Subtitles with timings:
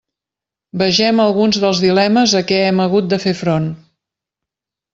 [0.81, 3.69] Vegem alguns dels dilemes a què hem hagut de fer front.